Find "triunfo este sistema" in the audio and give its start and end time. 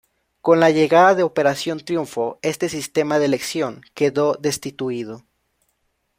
1.79-3.19